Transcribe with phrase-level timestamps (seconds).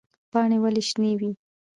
[0.31, 1.29] پاڼې ولې شنې وي؟